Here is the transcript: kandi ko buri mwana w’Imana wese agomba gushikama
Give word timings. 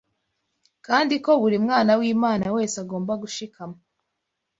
kandi 0.87 1.13
ko 1.23 1.31
buri 1.41 1.57
mwana 1.65 1.91
w’Imana 1.99 2.45
wese 2.55 2.75
agomba 2.83 3.13
gushikama 3.21 3.77